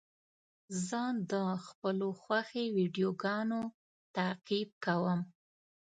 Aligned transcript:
زه 0.87 1.01
د 1.31 1.33
خپلو 1.65 2.07
خوښې 2.21 2.63
ویډیوګانو 2.75 3.61
تعقیب 4.15 4.69
کوم. 4.85 5.19